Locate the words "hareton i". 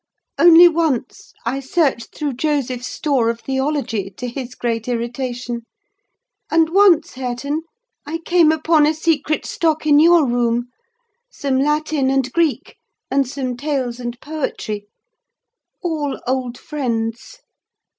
7.13-8.17